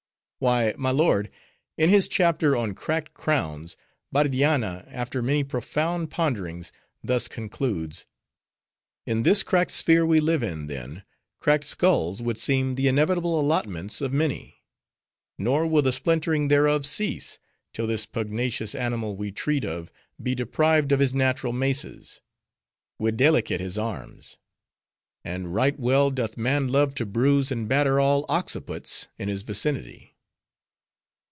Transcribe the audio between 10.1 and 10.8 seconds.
live in,